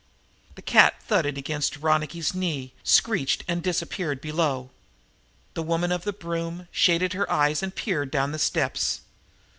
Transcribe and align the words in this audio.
The 0.55 0.63
cat 0.63 0.95
thudded 1.03 1.37
against 1.37 1.77
Ronicky's 1.77 2.33
knee, 2.33 2.73
screeched 2.83 3.43
and 3.47 3.61
disappeared 3.61 4.19
below; 4.19 4.71
the 5.53 5.61
woman 5.61 5.91
of 5.91 6.05
the 6.05 6.11
broom 6.11 6.67
shaded 6.71 7.13
her 7.13 7.31
eyes 7.31 7.61
and 7.61 7.75
peered 7.75 8.09
down 8.09 8.31
the 8.31 8.39
steps. 8.39 9.01